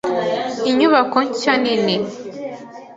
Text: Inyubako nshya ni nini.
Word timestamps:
Inyubako 0.69 1.17
nshya 1.27 1.53
ni 1.61 1.73
nini. 1.85 1.95